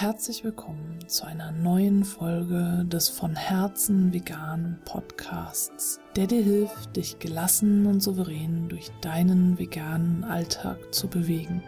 [0.00, 7.18] Herzlich willkommen zu einer neuen Folge des von Herzen veganen Podcasts, der dir hilft, dich
[7.18, 11.62] gelassen und souverän durch deinen veganen Alltag zu bewegen.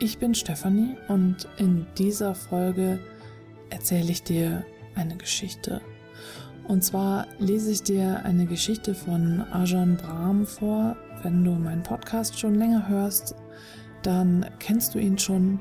[0.00, 2.98] Ich bin Stefanie und in dieser Folge
[3.70, 5.80] erzähle ich dir eine Geschichte.
[6.66, 10.96] Und zwar lese ich dir eine Geschichte von Ajahn Brahm vor.
[11.22, 13.36] Wenn du meinen Podcast schon länger hörst,
[14.02, 15.60] dann kennst du ihn schon.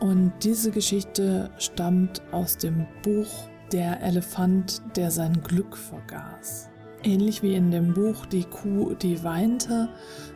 [0.00, 6.70] Und diese Geschichte stammt aus dem Buch Der Elefant, der sein Glück vergaß.
[7.02, 9.88] Ähnlich wie in dem Buch Die Kuh, die weinte,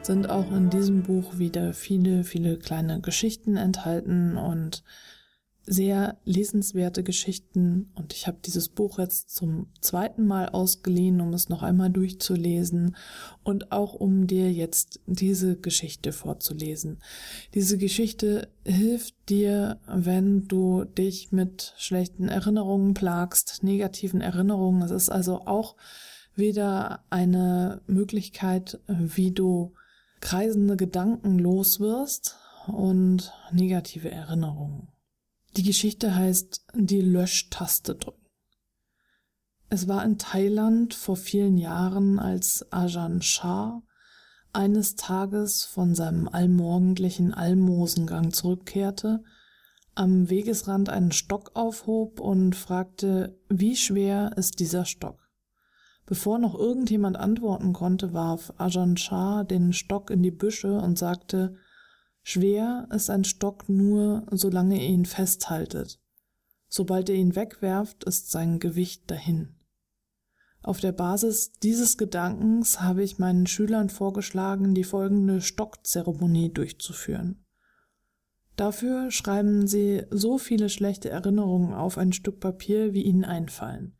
[0.02, 4.82] sind auch in diesem Buch wieder viele, viele kleine Geschichten enthalten und
[5.64, 11.48] sehr lesenswerte Geschichten und ich habe dieses Buch jetzt zum zweiten Mal ausgeliehen, um es
[11.48, 12.96] noch einmal durchzulesen
[13.44, 16.98] und auch um dir jetzt diese Geschichte vorzulesen.
[17.54, 24.82] Diese Geschichte hilft dir, wenn du dich mit schlechten Erinnerungen plagst, negativen Erinnerungen.
[24.82, 25.76] Es ist also auch
[26.34, 29.74] wieder eine Möglichkeit, wie du
[30.20, 34.91] kreisende Gedanken loswirst und negative Erinnerungen.
[35.56, 38.26] Die Geschichte heißt die Löschtaste drücken.
[39.68, 43.82] Es war in Thailand vor vielen Jahren, als Ajahn Shah
[44.52, 49.22] eines Tages von seinem allmorgendlichen Almosengang zurückkehrte,
[49.94, 55.28] am Wegesrand einen Stock aufhob und fragte, wie schwer ist dieser Stock?
[56.06, 61.56] Bevor noch irgendjemand antworten konnte, warf Ajahn Shah den Stock in die Büsche und sagte,
[62.22, 66.00] Schwer ist ein Stock nur, solange ihr ihn festhaltet.
[66.68, 69.56] Sobald ihr ihn wegwerft, ist sein Gewicht dahin.
[70.62, 77.44] Auf der Basis dieses Gedankens habe ich meinen Schülern vorgeschlagen, die folgende Stockzeremonie durchzuführen.
[78.54, 83.96] Dafür schreiben sie so viele schlechte Erinnerungen auf ein Stück Papier, wie ihnen einfallen.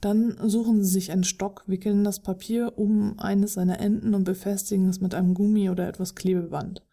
[0.00, 4.88] Dann suchen sie sich einen Stock, wickeln das Papier um eines seiner Enden und befestigen
[4.88, 6.84] es mit einem Gummi oder etwas Klebeband.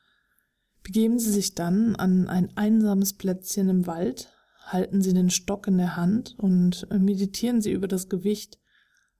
[0.85, 4.29] Begeben Sie sich dann an ein einsames Plätzchen im Wald,
[4.67, 8.59] halten Sie den Stock in der Hand und meditieren Sie über das Gewicht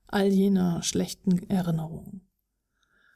[0.05, 2.21] all jener schlechten Erinnerungen.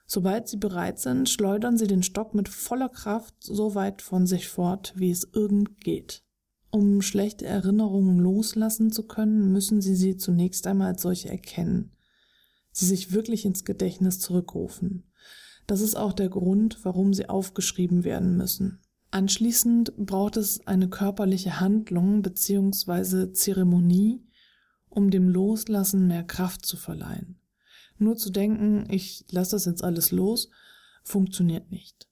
[0.08, 4.48] Sobald Sie bereit sind, schleudern Sie den Stock mit voller Kraft so weit von sich
[4.48, 6.24] fort, wie es irgend geht.
[6.72, 11.92] Um schlechte Erinnerungen loslassen zu können, müssen Sie sie zunächst einmal als solche erkennen,
[12.72, 15.09] sie sich wirklich ins Gedächtnis zurückrufen.
[15.70, 18.80] Das ist auch der Grund, warum sie aufgeschrieben werden müssen.
[19.12, 23.34] Anschließend braucht es eine körperliche Handlung bzw.
[23.34, 24.26] Zeremonie,
[24.90, 27.40] um dem Loslassen mehr Kraft zu verleihen.
[28.00, 30.50] Nur zu denken, ich lasse das jetzt alles los,
[31.04, 32.10] funktioniert nicht.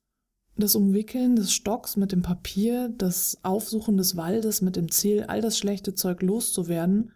[0.55, 5.41] Das Umwickeln des Stocks mit dem Papier, das Aufsuchen des Waldes mit dem Ziel, all
[5.41, 7.11] das schlechte Zeug loszuwerden,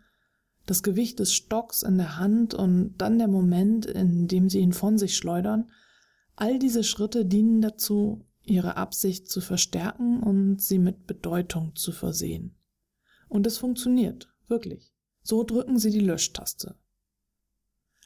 [0.66, 4.74] das Gewicht des Stocks in der Hand und dann der Moment, in dem sie ihn
[4.74, 5.70] von sich schleudern,
[6.42, 12.56] All diese Schritte dienen dazu, ihre Absicht zu verstärken und sie mit Bedeutung zu versehen.
[13.30, 14.92] Und es funktioniert, wirklich.
[15.22, 16.74] So drücken sie die Löschtaste.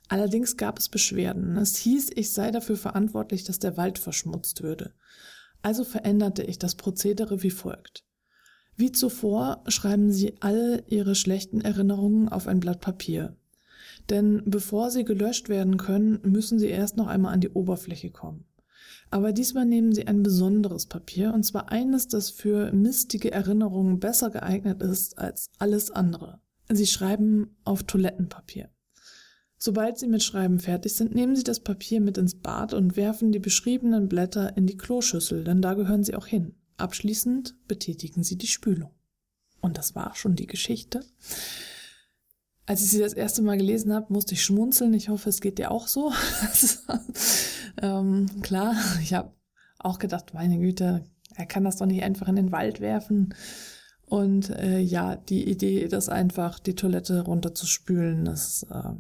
[0.10, 1.56] Allerdings gab es Beschwerden.
[1.56, 4.94] Es hieß, ich sei dafür verantwortlich, dass der Wald verschmutzt würde.
[5.62, 8.04] Also veränderte ich das Prozedere wie folgt.
[8.76, 13.38] Wie zuvor schreiben Sie alle Ihre schlechten Erinnerungen auf ein Blatt Papier.
[14.10, 18.46] Denn bevor sie gelöscht werden können, müssen sie erst noch einmal an die Oberfläche kommen.
[19.10, 24.30] Aber diesmal nehmen sie ein besonderes Papier, und zwar eines, das für mistige Erinnerungen besser
[24.30, 26.40] geeignet ist als alles andere.
[26.70, 28.70] Sie schreiben auf Toilettenpapier.
[29.58, 33.32] Sobald Sie mit Schreiben fertig sind, nehmen Sie das Papier mit ins Bad und werfen
[33.32, 36.56] die beschriebenen Blätter in die Kloschüssel, denn da gehören sie auch hin.
[36.78, 38.92] Abschließend betätigen Sie die Spülung.
[39.62, 41.04] Und das war schon die Geschichte.
[42.68, 44.94] Als ich sie das erste Mal gelesen habe, musste ich schmunzeln.
[44.94, 46.12] Ich hoffe, es geht dir auch so.
[47.82, 49.34] ähm, klar, ich habe
[49.78, 53.36] auch gedacht, meine Güte, er kann das doch nicht einfach in den Wald werfen.
[54.06, 58.94] Und äh, ja, die Idee, das einfach die Toilette runterzuspülen, ist äh,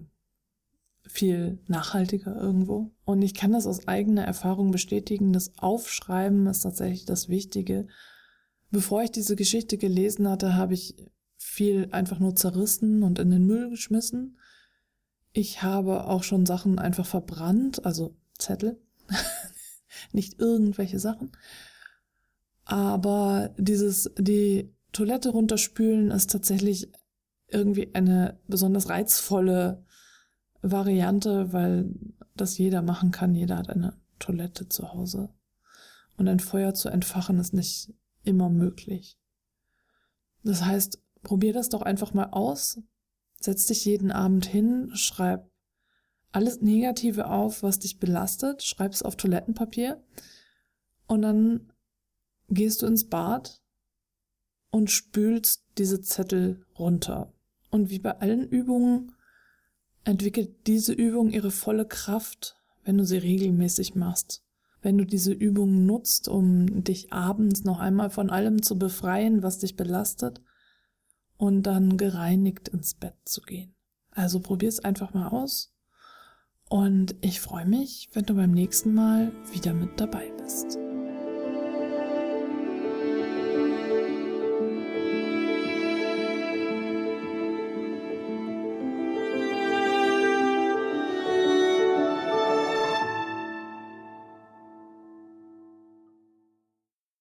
[1.07, 2.91] viel nachhaltiger irgendwo.
[3.03, 5.33] Und ich kann das aus eigener Erfahrung bestätigen.
[5.33, 7.87] Das Aufschreiben ist tatsächlich das Wichtige.
[8.71, 10.95] Bevor ich diese Geschichte gelesen hatte, habe ich
[11.37, 14.37] viel einfach nur zerrissen und in den Müll geschmissen.
[15.31, 18.81] Ich habe auch schon Sachen einfach verbrannt, also Zettel,
[20.11, 21.31] nicht irgendwelche Sachen.
[22.63, 26.91] Aber dieses, die Toilette runterspülen ist tatsächlich
[27.47, 29.83] irgendwie eine besonders reizvolle
[30.61, 31.93] Variante, weil
[32.35, 33.35] das jeder machen kann.
[33.35, 35.29] Jeder hat eine Toilette zu Hause.
[36.17, 37.93] Und ein Feuer zu entfachen ist nicht
[38.23, 39.19] immer möglich.
[40.43, 42.79] Das heißt, probier das doch einfach mal aus.
[43.41, 45.51] Setz dich jeden Abend hin, schreib
[46.31, 50.01] alles Negative auf, was dich belastet, schreib es auf Toilettenpapier
[51.07, 51.71] und dann
[52.49, 53.61] gehst du ins Bad
[54.71, 57.33] und spülst diese Zettel runter.
[57.71, 59.13] Und wie bei allen Übungen
[60.03, 64.43] entwickelt diese Übung ihre volle Kraft, wenn du sie regelmäßig machst.
[64.81, 69.59] Wenn du diese Übung nutzt, um dich abends noch einmal von allem zu befreien, was
[69.59, 70.41] dich belastet,
[71.37, 73.73] und dann gereinigt ins Bett zu gehen.
[74.11, 75.73] Also probier's einfach mal aus.
[76.69, 80.79] Und ich freue mich, wenn du beim nächsten Mal wieder mit dabei bist.